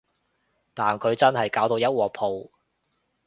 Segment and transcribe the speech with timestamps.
[0.73, 2.49] 但佢真係搞到一鑊泡